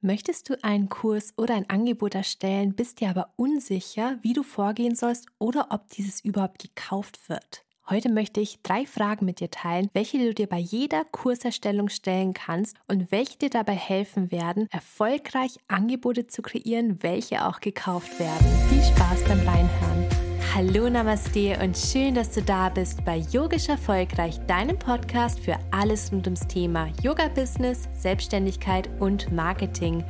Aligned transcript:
Möchtest 0.00 0.48
du 0.48 0.54
einen 0.62 0.88
Kurs 0.88 1.32
oder 1.36 1.56
ein 1.56 1.68
Angebot 1.68 2.14
erstellen, 2.14 2.74
bist 2.76 3.00
dir 3.00 3.10
aber 3.10 3.32
unsicher, 3.34 4.16
wie 4.22 4.32
du 4.32 4.44
vorgehen 4.44 4.94
sollst 4.94 5.26
oder 5.38 5.68
ob 5.70 5.88
dieses 5.88 6.24
überhaupt 6.24 6.60
gekauft 6.60 7.28
wird? 7.28 7.64
Heute 7.90 8.08
möchte 8.08 8.40
ich 8.40 8.62
drei 8.62 8.86
Fragen 8.86 9.24
mit 9.24 9.40
dir 9.40 9.50
teilen, 9.50 9.88
welche 9.94 10.18
du 10.18 10.32
dir 10.34 10.46
bei 10.46 10.58
jeder 10.58 11.04
Kurserstellung 11.04 11.88
stellen 11.88 12.32
kannst 12.32 12.76
und 12.86 13.10
welche 13.10 13.38
dir 13.38 13.50
dabei 13.50 13.74
helfen 13.74 14.30
werden, 14.30 14.68
erfolgreich 14.70 15.56
Angebote 15.66 16.28
zu 16.28 16.42
kreieren, 16.42 17.02
welche 17.02 17.48
auch 17.48 17.58
gekauft 17.58 18.20
werden. 18.20 18.46
Viel 18.68 18.84
Spaß 18.84 19.24
beim 19.24 19.40
Reinhören. 19.40 20.27
Hallo 20.54 20.88
Namaste 20.88 21.58
und 21.62 21.76
schön, 21.76 22.14
dass 22.14 22.30
du 22.30 22.42
da 22.42 22.68
bist 22.70 23.04
bei 23.04 23.18
Yogisch 23.30 23.68
Erfolgreich, 23.68 24.40
deinem 24.46 24.78
Podcast 24.78 25.38
für 25.38 25.56
alles 25.70 26.10
rund 26.10 26.26
ums 26.26 26.46
Thema 26.48 26.88
Yoga-Business, 27.02 27.86
Selbstständigkeit 27.92 28.88
und 28.98 29.30
Marketing. 29.30 30.02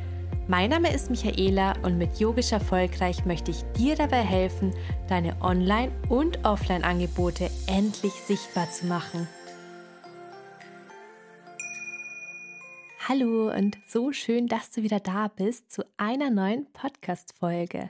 Mein 0.47 0.69
Name 0.69 0.93
ist 0.93 1.09
Michaela 1.09 1.73
und 1.83 1.97
mit 1.97 2.19
Yogisch 2.19 2.53
Erfolgreich 2.53 3.25
möchte 3.25 3.51
ich 3.51 3.63
dir 3.77 3.95
dabei 3.95 4.21
helfen, 4.21 4.73
deine 5.07 5.39
Online- 5.41 5.91
und 6.07 6.43
Offline-Angebote 6.45 7.51
endlich 7.67 8.13
sichtbar 8.13 8.71
zu 8.71 8.87
machen. 8.87 9.27
Hallo 13.07 13.51
und 13.51 13.77
so 13.87 14.13
schön, 14.13 14.47
dass 14.47 14.71
du 14.71 14.83
wieder 14.83 15.01
da 15.01 15.27
bist 15.27 15.71
zu 15.71 15.83
einer 15.97 16.31
neuen 16.31 16.65
Podcast-Folge. 16.71 17.89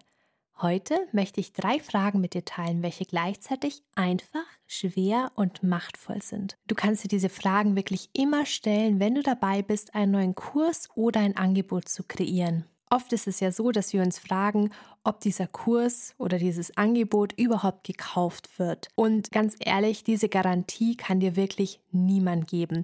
Heute 0.61 1.07
möchte 1.13 1.39
ich 1.39 1.53
drei 1.53 1.79
Fragen 1.79 2.19
mit 2.19 2.33
dir 2.33 2.43
teilen, 2.43 2.83
welche 2.83 3.05
gleichzeitig 3.05 3.81
einfach, 3.95 4.43
schwer 4.67 5.31
und 5.35 5.63
machtvoll 5.63 6.21
sind. 6.21 6.57
Du 6.67 6.75
kannst 6.75 7.05
dir 7.05 7.07
diese 7.07 7.29
Fragen 7.29 7.77
wirklich 7.77 8.09
immer 8.11 8.45
stellen, 8.45 8.99
wenn 8.99 9.15
du 9.15 9.23
dabei 9.23 9.61
bist, 9.61 9.95
einen 9.95 10.11
neuen 10.11 10.35
Kurs 10.35 10.89
oder 10.95 11.21
ein 11.21 11.37
Angebot 11.37 11.87
zu 11.87 12.03
kreieren. 12.03 12.65
Oft 12.89 13.13
ist 13.13 13.25
es 13.25 13.39
ja 13.39 13.53
so, 13.53 13.71
dass 13.71 13.93
wir 13.93 14.01
uns 14.01 14.19
fragen, 14.19 14.71
ob 15.05 15.21
dieser 15.21 15.47
Kurs 15.47 16.13
oder 16.17 16.37
dieses 16.37 16.75
Angebot 16.75 17.31
überhaupt 17.39 17.85
gekauft 17.85 18.59
wird. 18.59 18.89
Und 18.95 19.31
ganz 19.31 19.55
ehrlich, 19.59 20.03
diese 20.03 20.27
Garantie 20.27 20.97
kann 20.97 21.21
dir 21.21 21.37
wirklich 21.37 21.79
niemand 21.91 22.49
geben. 22.49 22.83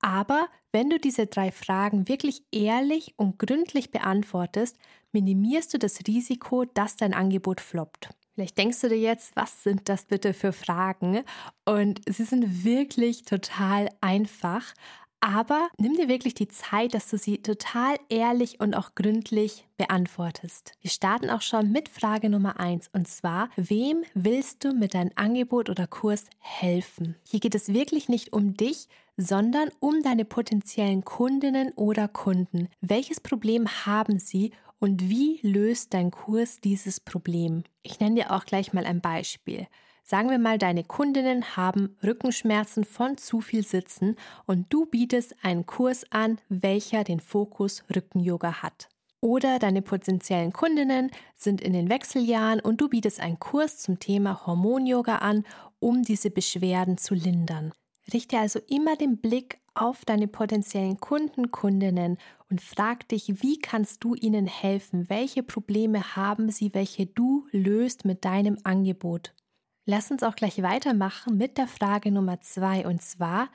Aber 0.00 0.46
wenn 0.76 0.90
du 0.90 0.98
diese 0.98 1.24
drei 1.26 1.52
Fragen 1.52 2.06
wirklich 2.06 2.42
ehrlich 2.52 3.14
und 3.16 3.38
gründlich 3.38 3.92
beantwortest, 3.92 4.76
minimierst 5.10 5.72
du 5.72 5.78
das 5.78 6.00
Risiko, 6.06 6.66
dass 6.66 6.96
dein 6.96 7.14
Angebot 7.14 7.62
floppt. 7.62 8.10
Vielleicht 8.34 8.58
denkst 8.58 8.82
du 8.82 8.90
dir 8.90 8.98
jetzt, 8.98 9.34
was 9.36 9.62
sind 9.62 9.88
das 9.88 10.04
bitte 10.04 10.34
für 10.34 10.52
Fragen? 10.52 11.22
Und 11.64 12.02
sie 12.06 12.24
sind 12.24 12.62
wirklich 12.62 13.24
total 13.24 13.88
einfach. 14.02 14.74
Aber 15.20 15.70
nimm 15.78 15.94
dir 15.94 16.08
wirklich 16.08 16.34
die 16.34 16.48
Zeit, 16.48 16.92
dass 16.92 17.08
du 17.08 17.16
sie 17.16 17.38
total 17.38 17.96
ehrlich 18.10 18.60
und 18.60 18.74
auch 18.74 18.94
gründlich 18.94 19.66
beantwortest. 19.78 20.74
Wir 20.82 20.90
starten 20.90 21.30
auch 21.30 21.40
schon 21.40 21.72
mit 21.72 21.88
Frage 21.88 22.28
Nummer 22.28 22.60
eins 22.60 22.90
und 22.92 23.08
zwar, 23.08 23.48
wem 23.56 24.04
willst 24.12 24.62
du 24.62 24.74
mit 24.74 24.92
deinem 24.92 25.12
Angebot 25.14 25.70
oder 25.70 25.86
Kurs 25.86 26.26
helfen? 26.38 27.16
Hier 27.26 27.40
geht 27.40 27.54
es 27.54 27.72
wirklich 27.72 28.10
nicht 28.10 28.34
um 28.34 28.52
dich, 28.58 28.88
sondern 29.16 29.70
um 29.80 30.02
deine 30.02 30.24
potenziellen 30.24 31.04
Kundinnen 31.04 31.72
oder 31.74 32.08
Kunden. 32.08 32.68
Welches 32.80 33.20
Problem 33.20 33.66
haben 33.86 34.18
sie 34.18 34.52
und 34.78 35.08
wie 35.08 35.40
löst 35.42 35.94
dein 35.94 36.10
Kurs 36.10 36.60
dieses 36.60 37.00
Problem? 37.00 37.64
Ich 37.82 37.98
nenne 38.00 38.16
dir 38.16 38.32
auch 38.32 38.44
gleich 38.44 38.72
mal 38.72 38.84
ein 38.84 39.00
Beispiel. 39.00 39.66
Sagen 40.04 40.30
wir 40.30 40.38
mal, 40.38 40.56
deine 40.56 40.84
Kundinnen 40.84 41.56
haben 41.56 41.96
Rückenschmerzen 42.04 42.84
von 42.84 43.16
zu 43.18 43.40
viel 43.40 43.64
Sitzen 43.64 44.14
und 44.46 44.72
du 44.72 44.86
bietest 44.86 45.34
einen 45.42 45.66
Kurs 45.66 46.04
an, 46.10 46.38
welcher 46.48 47.02
den 47.02 47.18
Fokus 47.18 47.82
Rücken-Yoga 47.92 48.62
hat. 48.62 48.88
Oder 49.20 49.58
deine 49.58 49.82
potenziellen 49.82 50.52
Kundinnen 50.52 51.10
sind 51.34 51.60
in 51.60 51.72
den 51.72 51.88
Wechseljahren 51.88 52.60
und 52.60 52.80
du 52.80 52.88
bietest 52.88 53.18
einen 53.18 53.40
Kurs 53.40 53.78
zum 53.78 53.98
Thema 53.98 54.46
Hormon-Yoga 54.46 55.16
an, 55.16 55.44
um 55.80 56.04
diese 56.04 56.30
Beschwerden 56.30 56.98
zu 56.98 57.14
lindern. 57.14 57.72
Richte 58.12 58.38
also 58.38 58.60
immer 58.68 58.96
den 58.96 59.18
Blick 59.18 59.58
auf 59.74 60.04
deine 60.04 60.28
potenziellen 60.28 60.98
Kunden, 60.98 61.50
Kundinnen 61.50 62.18
und 62.48 62.60
frag 62.60 63.08
dich, 63.08 63.42
wie 63.42 63.58
kannst 63.58 64.04
du 64.04 64.14
ihnen 64.14 64.46
helfen? 64.46 65.08
Welche 65.10 65.42
Probleme 65.42 66.16
haben 66.16 66.50
sie, 66.50 66.72
welche 66.72 67.06
du 67.06 67.46
löst 67.50 68.04
mit 68.04 68.24
deinem 68.24 68.58
Angebot? 68.64 69.34
Lass 69.84 70.10
uns 70.10 70.22
auch 70.22 70.36
gleich 70.36 70.62
weitermachen 70.62 71.36
mit 71.36 71.58
der 71.58 71.68
Frage 71.68 72.10
Nummer 72.10 72.40
zwei 72.40 72.86
und 72.86 73.02
zwar, 73.02 73.48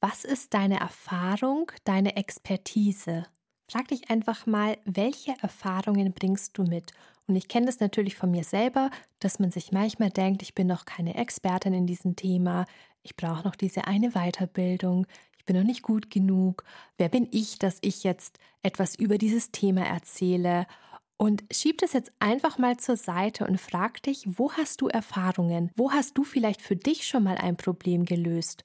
was 0.00 0.24
ist 0.24 0.52
deine 0.54 0.80
Erfahrung, 0.80 1.70
deine 1.84 2.16
Expertise? 2.16 3.26
Frag 3.70 3.88
dich 3.88 4.10
einfach 4.10 4.46
mal, 4.46 4.78
welche 4.84 5.34
Erfahrungen 5.40 6.12
bringst 6.12 6.58
du 6.58 6.64
mit? 6.64 6.92
Und 7.26 7.36
ich 7.36 7.48
kenne 7.48 7.66
das 7.66 7.80
natürlich 7.80 8.16
von 8.16 8.30
mir 8.30 8.44
selber, 8.44 8.90
dass 9.20 9.38
man 9.38 9.50
sich 9.50 9.72
manchmal 9.72 10.10
denkt, 10.10 10.42
ich 10.42 10.54
bin 10.54 10.66
noch 10.66 10.84
keine 10.84 11.14
Expertin 11.14 11.72
in 11.72 11.86
diesem 11.86 12.16
Thema, 12.16 12.66
ich 13.02 13.16
brauche 13.16 13.44
noch 13.44 13.56
diese 13.56 13.86
eine 13.86 14.10
Weiterbildung, 14.10 15.06
ich 15.38 15.44
bin 15.44 15.56
noch 15.56 15.64
nicht 15.64 15.82
gut 15.82 16.10
genug, 16.10 16.64
wer 16.98 17.08
bin 17.08 17.28
ich, 17.30 17.58
dass 17.58 17.78
ich 17.80 18.04
jetzt 18.04 18.38
etwas 18.62 18.94
über 18.96 19.18
dieses 19.18 19.50
Thema 19.50 19.84
erzähle? 19.84 20.66
Und 21.16 21.44
schieb 21.52 21.78
das 21.78 21.92
jetzt 21.92 22.12
einfach 22.18 22.58
mal 22.58 22.76
zur 22.78 22.96
Seite 22.96 23.46
und 23.46 23.60
frag 23.60 24.02
dich, 24.02 24.24
wo 24.26 24.52
hast 24.52 24.80
du 24.80 24.88
Erfahrungen? 24.88 25.70
Wo 25.76 25.92
hast 25.92 26.18
du 26.18 26.24
vielleicht 26.24 26.60
für 26.62 26.76
dich 26.76 27.06
schon 27.06 27.22
mal 27.22 27.36
ein 27.38 27.56
Problem 27.56 28.04
gelöst? 28.04 28.64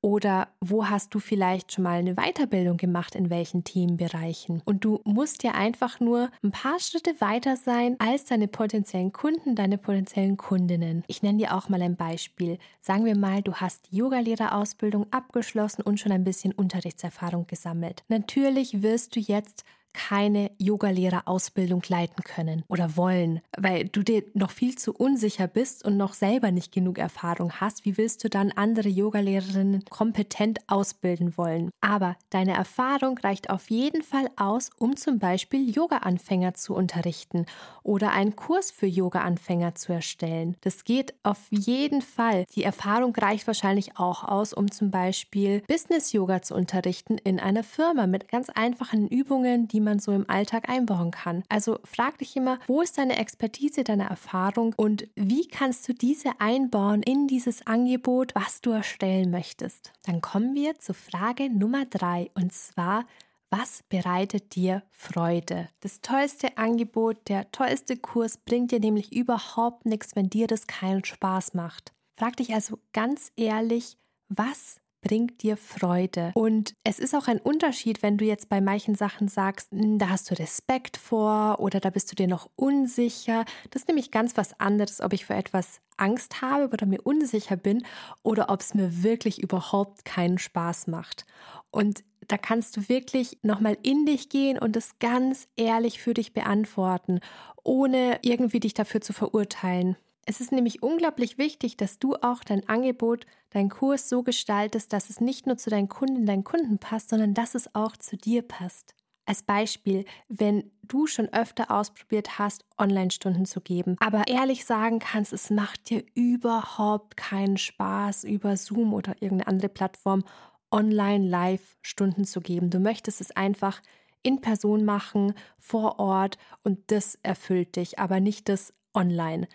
Oder 0.00 0.48
wo 0.60 0.86
hast 0.86 1.12
du 1.14 1.18
vielleicht 1.18 1.72
schon 1.72 1.84
mal 1.84 1.98
eine 1.98 2.14
Weiterbildung 2.14 2.76
gemacht, 2.76 3.16
in 3.16 3.30
welchen 3.30 3.64
Themenbereichen? 3.64 4.62
Und 4.64 4.84
du 4.84 5.00
musst 5.04 5.42
ja 5.42 5.52
einfach 5.52 5.98
nur 5.98 6.30
ein 6.42 6.52
paar 6.52 6.78
Schritte 6.78 7.20
weiter 7.20 7.56
sein 7.56 7.96
als 7.98 8.24
deine 8.24 8.46
potenziellen 8.46 9.12
Kunden, 9.12 9.56
deine 9.56 9.76
potenziellen 9.76 10.36
Kundinnen. 10.36 11.02
Ich 11.08 11.22
nenne 11.22 11.38
dir 11.38 11.54
auch 11.56 11.68
mal 11.68 11.82
ein 11.82 11.96
Beispiel. 11.96 12.58
Sagen 12.80 13.04
wir 13.04 13.16
mal, 13.16 13.42
du 13.42 13.54
hast 13.54 13.88
Yogalehrerausbildung 13.90 15.06
abgeschlossen 15.10 15.82
und 15.82 15.98
schon 15.98 16.12
ein 16.12 16.24
bisschen 16.24 16.52
Unterrichtserfahrung 16.52 17.48
gesammelt. 17.48 18.04
Natürlich 18.08 18.82
wirst 18.82 19.16
du 19.16 19.20
jetzt 19.20 19.64
keine 19.98 20.52
Yogalehrerausbildung 20.58 21.82
leiten 21.88 22.22
können 22.22 22.62
oder 22.68 22.96
wollen, 22.96 23.40
weil 23.56 23.88
du 23.88 24.04
dir 24.04 24.22
noch 24.32 24.52
viel 24.52 24.78
zu 24.78 24.94
unsicher 24.94 25.48
bist 25.48 25.84
und 25.84 25.96
noch 25.96 26.14
selber 26.14 26.52
nicht 26.52 26.72
genug 26.72 26.98
Erfahrung 26.98 27.54
hast. 27.54 27.84
Wie 27.84 27.96
willst 27.96 28.22
du 28.22 28.30
dann 28.30 28.52
andere 28.52 28.88
Yogalehrerinnen 28.88 29.84
kompetent 29.90 30.60
ausbilden 30.68 31.36
wollen? 31.36 31.70
Aber 31.80 32.16
deine 32.30 32.54
Erfahrung 32.54 33.18
reicht 33.18 33.50
auf 33.50 33.70
jeden 33.70 34.02
Fall 34.02 34.30
aus, 34.36 34.70
um 34.78 34.96
zum 34.96 35.18
Beispiel 35.18 35.68
Yoga-Anfänger 35.68 36.54
zu 36.54 36.76
unterrichten 36.76 37.46
oder 37.82 38.12
einen 38.12 38.36
Kurs 38.36 38.70
für 38.70 38.86
Yoga-Anfänger 38.86 39.74
zu 39.74 39.92
erstellen. 39.92 40.56
Das 40.60 40.84
geht 40.84 41.12
auf 41.24 41.40
jeden 41.50 42.02
Fall. 42.02 42.44
Die 42.54 42.62
Erfahrung 42.62 43.16
reicht 43.16 43.48
wahrscheinlich 43.48 43.98
auch 43.98 44.22
aus, 44.22 44.52
um 44.52 44.70
zum 44.70 44.92
Beispiel 44.92 45.62
Business-Yoga 45.62 46.42
zu 46.42 46.54
unterrichten 46.54 47.18
in 47.18 47.40
einer 47.40 47.64
Firma 47.64 48.06
mit 48.06 48.28
ganz 48.28 48.48
einfachen 48.48 49.08
Übungen, 49.08 49.66
die 49.66 49.80
man 49.80 49.87
man 49.88 49.98
so 49.98 50.12
im 50.12 50.28
Alltag 50.28 50.68
einbauen 50.68 51.10
kann. 51.10 51.42
Also 51.48 51.78
frag 51.84 52.18
dich 52.18 52.36
immer, 52.36 52.58
wo 52.66 52.82
ist 52.82 52.98
deine 52.98 53.16
Expertise, 53.16 53.84
deine 53.84 54.08
Erfahrung 54.08 54.74
und 54.76 55.08
wie 55.16 55.48
kannst 55.48 55.88
du 55.88 55.94
diese 55.94 56.40
einbauen 56.40 57.02
in 57.02 57.26
dieses 57.26 57.66
Angebot, 57.66 58.34
was 58.34 58.60
du 58.60 58.70
erstellen 58.70 59.30
möchtest. 59.30 59.92
Dann 60.04 60.20
kommen 60.20 60.54
wir 60.54 60.78
zur 60.78 60.94
Frage 60.94 61.50
Nummer 61.50 61.86
drei 61.86 62.30
und 62.34 62.52
zwar, 62.52 63.04
was 63.50 63.82
bereitet 63.88 64.54
dir 64.54 64.82
Freude? 64.90 65.68
Das 65.80 66.02
tollste 66.02 66.58
Angebot, 66.58 67.16
der 67.28 67.50
tollste 67.50 67.96
Kurs 67.96 68.36
bringt 68.36 68.72
dir 68.72 68.80
nämlich 68.80 69.12
überhaupt 69.12 69.86
nichts, 69.86 70.14
wenn 70.16 70.28
dir 70.28 70.46
das 70.46 70.66
keinen 70.66 71.04
Spaß 71.04 71.54
macht. 71.54 71.94
Frag 72.18 72.36
dich 72.36 72.52
also 72.52 72.78
ganz 72.92 73.32
ehrlich, 73.36 73.96
was 74.28 74.80
bringt 75.00 75.42
dir 75.42 75.56
Freude. 75.56 76.32
Und 76.34 76.74
es 76.84 76.98
ist 76.98 77.14
auch 77.14 77.28
ein 77.28 77.38
Unterschied, 77.38 78.02
wenn 78.02 78.18
du 78.18 78.24
jetzt 78.24 78.48
bei 78.48 78.60
manchen 78.60 78.94
Sachen 78.94 79.28
sagst, 79.28 79.70
hm, 79.70 79.98
da 79.98 80.08
hast 80.08 80.30
du 80.30 80.38
Respekt 80.38 80.96
vor 80.96 81.60
oder 81.60 81.80
da 81.80 81.90
bist 81.90 82.10
du 82.10 82.16
dir 82.16 82.28
noch 82.28 82.50
unsicher. 82.56 83.44
Das 83.70 83.82
ist 83.82 83.88
nämlich 83.88 84.10
ganz 84.10 84.36
was 84.36 84.58
anderes, 84.60 85.00
ob 85.00 85.12
ich 85.12 85.26
für 85.26 85.34
etwas 85.34 85.80
Angst 85.96 86.42
habe 86.42 86.68
oder 86.68 86.86
mir 86.86 87.02
unsicher 87.02 87.56
bin 87.56 87.84
oder 88.22 88.50
ob 88.50 88.60
es 88.60 88.74
mir 88.74 89.02
wirklich 89.02 89.42
überhaupt 89.42 90.04
keinen 90.04 90.38
Spaß 90.38 90.86
macht. 90.86 91.26
Und 91.70 92.04
da 92.26 92.36
kannst 92.36 92.76
du 92.76 92.88
wirklich 92.88 93.38
nochmal 93.42 93.76
in 93.82 94.06
dich 94.06 94.28
gehen 94.28 94.58
und 94.58 94.76
es 94.76 94.98
ganz 94.98 95.48
ehrlich 95.56 96.00
für 96.00 96.14
dich 96.14 96.32
beantworten, 96.32 97.20
ohne 97.64 98.18
irgendwie 98.22 98.60
dich 98.60 98.74
dafür 98.74 99.00
zu 99.00 99.12
verurteilen. 99.12 99.96
Es 100.28 100.42
ist 100.42 100.52
nämlich 100.52 100.82
unglaublich 100.82 101.38
wichtig, 101.38 101.78
dass 101.78 101.98
du 101.98 102.14
auch 102.16 102.44
dein 102.44 102.68
Angebot, 102.68 103.24
dein 103.48 103.70
Kurs 103.70 104.10
so 104.10 104.22
gestaltest, 104.22 104.92
dass 104.92 105.08
es 105.08 105.22
nicht 105.22 105.46
nur 105.46 105.56
zu 105.56 105.70
deinen 105.70 105.88
Kunden, 105.88 106.26
deinen 106.26 106.44
Kunden 106.44 106.78
passt, 106.78 107.08
sondern 107.08 107.32
dass 107.32 107.54
es 107.54 107.74
auch 107.74 107.96
zu 107.96 108.18
dir 108.18 108.42
passt. 108.42 108.94
Als 109.24 109.42
Beispiel, 109.42 110.04
wenn 110.28 110.70
du 110.82 111.06
schon 111.06 111.32
öfter 111.32 111.70
ausprobiert 111.70 112.38
hast, 112.38 112.66
Online-Stunden 112.76 113.46
zu 113.46 113.62
geben, 113.62 113.96
aber 114.00 114.28
ehrlich 114.28 114.66
sagen 114.66 114.98
kannst, 114.98 115.32
es 115.32 115.48
macht 115.48 115.88
dir 115.88 116.04
überhaupt 116.12 117.16
keinen 117.16 117.56
Spaß, 117.56 118.24
über 118.24 118.58
Zoom 118.58 118.92
oder 118.92 119.14
irgendeine 119.22 119.46
andere 119.46 119.70
Plattform 119.70 120.24
online 120.70 121.26
live 121.26 121.78
Stunden 121.80 122.26
zu 122.26 122.42
geben. 122.42 122.68
Du 122.68 122.80
möchtest 122.80 123.22
es 123.22 123.30
einfach 123.30 123.80
in 124.22 124.42
Person 124.42 124.84
machen, 124.84 125.32
vor 125.58 125.98
Ort 125.98 126.36
und 126.64 126.90
das 126.90 127.18
erfüllt 127.22 127.76
dich, 127.76 127.98
aber 127.98 128.20
nicht 128.20 128.50
das 128.50 128.74
online. 128.92 129.48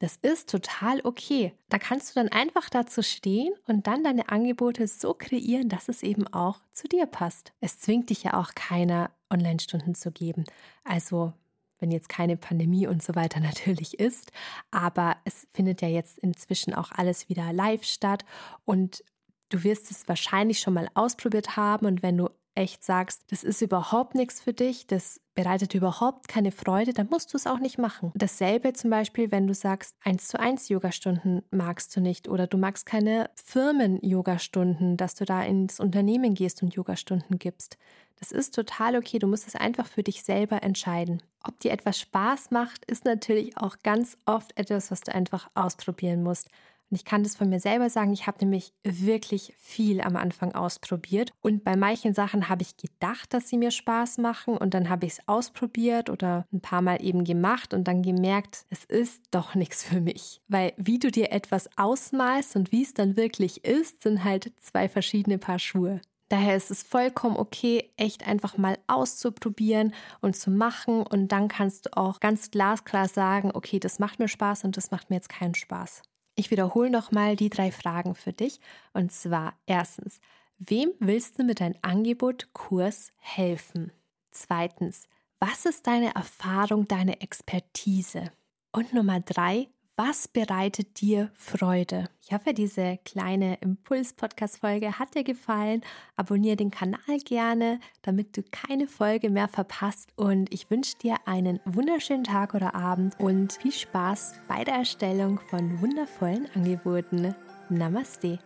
Das 0.00 0.16
ist 0.16 0.48
total 0.48 1.00
okay. 1.02 1.52
Da 1.68 1.78
kannst 1.78 2.10
du 2.10 2.20
dann 2.20 2.28
einfach 2.28 2.70
dazu 2.70 3.02
stehen 3.02 3.52
und 3.66 3.86
dann 3.86 4.04
deine 4.04 4.28
Angebote 4.28 4.86
so 4.86 5.12
kreieren, 5.12 5.68
dass 5.68 5.88
es 5.88 6.02
eben 6.02 6.26
auch 6.28 6.60
zu 6.72 6.86
dir 6.86 7.06
passt. 7.06 7.52
Es 7.60 7.80
zwingt 7.80 8.10
dich 8.10 8.22
ja 8.22 8.34
auch 8.34 8.54
keiner, 8.54 9.10
Online-Stunden 9.30 9.94
zu 9.94 10.12
geben. 10.12 10.44
Also 10.84 11.32
wenn 11.80 11.90
jetzt 11.90 12.08
keine 12.08 12.36
Pandemie 12.36 12.86
und 12.86 13.02
so 13.02 13.14
weiter 13.14 13.40
natürlich 13.40 13.98
ist. 13.98 14.32
Aber 14.70 15.16
es 15.24 15.46
findet 15.52 15.82
ja 15.82 15.88
jetzt 15.88 16.18
inzwischen 16.18 16.74
auch 16.74 16.92
alles 16.92 17.28
wieder 17.28 17.52
live 17.52 17.84
statt 17.84 18.24
und 18.64 19.04
du 19.48 19.64
wirst 19.64 19.90
es 19.90 20.06
wahrscheinlich 20.08 20.60
schon 20.60 20.74
mal 20.74 20.88
ausprobiert 20.94 21.56
haben 21.56 21.86
und 21.86 22.02
wenn 22.02 22.18
du 22.18 22.28
echt 22.58 22.84
sagst, 22.84 23.22
das 23.30 23.44
ist 23.44 23.62
überhaupt 23.62 24.14
nichts 24.14 24.40
für 24.40 24.52
dich, 24.52 24.86
das 24.86 25.20
bereitet 25.34 25.74
überhaupt 25.74 26.26
keine 26.26 26.50
Freude, 26.50 26.92
dann 26.92 27.08
musst 27.08 27.32
du 27.32 27.36
es 27.36 27.46
auch 27.46 27.60
nicht 27.60 27.78
machen. 27.78 28.10
Dasselbe 28.14 28.72
zum 28.72 28.90
Beispiel, 28.90 29.30
wenn 29.30 29.46
du 29.46 29.54
sagst, 29.54 29.94
eins 30.02 30.26
zu 30.26 30.40
eins 30.40 30.68
Yogastunden 30.68 31.42
magst 31.52 31.94
du 31.94 32.00
nicht 32.00 32.28
oder 32.28 32.48
du 32.48 32.58
magst 32.58 32.84
keine 32.86 33.30
Firmen-Yogastunden, 33.44 34.96
dass 34.96 35.14
du 35.14 35.24
da 35.24 35.42
ins 35.42 35.78
Unternehmen 35.78 36.34
gehst 36.34 36.62
und 36.62 36.74
Yogastunden 36.74 37.38
gibst. 37.38 37.78
Das 38.18 38.32
ist 38.32 38.54
total 38.54 38.96
okay. 38.96 39.20
Du 39.20 39.28
musst 39.28 39.46
es 39.46 39.54
einfach 39.54 39.86
für 39.86 40.02
dich 40.02 40.24
selber 40.24 40.62
entscheiden. 40.64 41.22
Ob 41.44 41.60
dir 41.60 41.70
etwas 41.70 42.00
Spaß 42.00 42.50
macht, 42.50 42.84
ist 42.86 43.04
natürlich 43.04 43.56
auch 43.56 43.76
ganz 43.84 44.18
oft 44.26 44.58
etwas, 44.58 44.90
was 44.90 45.02
du 45.02 45.14
einfach 45.14 45.48
ausprobieren 45.54 46.24
musst. 46.24 46.48
Und 46.90 46.96
ich 46.96 47.04
kann 47.04 47.22
das 47.22 47.36
von 47.36 47.48
mir 47.48 47.60
selber 47.60 47.90
sagen, 47.90 48.12
ich 48.12 48.26
habe 48.26 48.38
nämlich 48.40 48.72
wirklich 48.82 49.54
viel 49.58 50.00
am 50.00 50.16
Anfang 50.16 50.54
ausprobiert. 50.54 51.32
Und 51.40 51.64
bei 51.64 51.76
manchen 51.76 52.14
Sachen 52.14 52.48
habe 52.48 52.62
ich 52.62 52.76
gedacht, 52.76 53.34
dass 53.34 53.48
sie 53.48 53.58
mir 53.58 53.70
Spaß 53.70 54.18
machen 54.18 54.56
und 54.56 54.74
dann 54.74 54.88
habe 54.88 55.06
ich 55.06 55.12
es 55.12 55.28
ausprobiert 55.28 56.08
oder 56.08 56.46
ein 56.52 56.60
paar 56.60 56.82
Mal 56.82 57.04
eben 57.04 57.24
gemacht 57.24 57.74
und 57.74 57.84
dann 57.84 58.02
gemerkt, 58.02 58.64
es 58.70 58.84
ist 58.84 59.22
doch 59.30 59.54
nichts 59.54 59.84
für 59.84 60.00
mich. 60.00 60.40
Weil 60.48 60.72
wie 60.76 60.98
du 60.98 61.10
dir 61.10 61.30
etwas 61.32 61.68
ausmalst 61.76 62.56
und 62.56 62.72
wie 62.72 62.82
es 62.82 62.94
dann 62.94 63.16
wirklich 63.16 63.64
ist, 63.64 64.02
sind 64.02 64.24
halt 64.24 64.52
zwei 64.60 64.88
verschiedene 64.88 65.38
Paar 65.38 65.58
Schuhe. 65.58 66.00
Daher 66.28 66.56
ist 66.56 66.70
es 66.70 66.82
vollkommen 66.82 67.36
okay, 67.36 67.90
echt 67.96 68.26
einfach 68.26 68.58
mal 68.58 68.78
auszuprobieren 68.86 69.94
und 70.20 70.36
zu 70.36 70.50
machen. 70.50 71.02
Und 71.02 71.28
dann 71.28 71.48
kannst 71.48 71.86
du 71.86 71.96
auch 71.96 72.20
ganz 72.20 72.50
glasklar 72.50 73.08
sagen, 73.08 73.50
okay, 73.54 73.80
das 73.80 73.98
macht 73.98 74.18
mir 74.18 74.28
Spaß 74.28 74.64
und 74.64 74.76
das 74.76 74.90
macht 74.90 75.08
mir 75.08 75.16
jetzt 75.16 75.30
keinen 75.30 75.54
Spaß. 75.54 76.02
Ich 76.38 76.52
wiederhole 76.52 76.88
nochmal 76.88 77.34
die 77.34 77.50
drei 77.50 77.72
Fragen 77.72 78.14
für 78.14 78.32
dich. 78.32 78.60
Und 78.92 79.10
zwar 79.10 79.54
erstens, 79.66 80.20
wem 80.60 80.92
willst 81.00 81.36
du 81.36 81.42
mit 81.42 81.58
deinem 81.58 81.74
Angebot 81.82 82.52
Kurs 82.52 83.10
helfen? 83.16 83.90
Zweitens, 84.30 85.08
was 85.40 85.66
ist 85.66 85.88
deine 85.88 86.14
Erfahrung, 86.14 86.86
deine 86.86 87.20
Expertise? 87.22 88.30
Und 88.70 88.94
Nummer 88.94 89.18
drei, 89.18 89.66
was 89.98 90.28
bereitet 90.28 91.00
dir 91.00 91.32
Freude? 91.34 92.08
Ich 92.22 92.32
hoffe, 92.32 92.54
diese 92.54 92.98
kleine 93.04 93.58
Impuls-Podcast-Folge 93.60 94.96
hat 95.00 95.16
dir 95.16 95.24
gefallen. 95.24 95.82
Abonniere 96.14 96.54
den 96.54 96.70
Kanal 96.70 97.18
gerne, 97.24 97.80
damit 98.02 98.36
du 98.36 98.44
keine 98.52 98.86
Folge 98.86 99.28
mehr 99.28 99.48
verpasst. 99.48 100.10
Und 100.14 100.54
ich 100.54 100.70
wünsche 100.70 100.96
dir 100.98 101.16
einen 101.26 101.58
wunderschönen 101.64 102.22
Tag 102.22 102.54
oder 102.54 102.76
Abend 102.76 103.18
und 103.18 103.54
viel 103.54 103.72
Spaß 103.72 104.34
bei 104.46 104.62
der 104.62 104.74
Erstellung 104.74 105.40
von 105.50 105.80
wundervollen 105.80 106.48
Angeboten. 106.54 107.34
Namaste. 107.68 108.38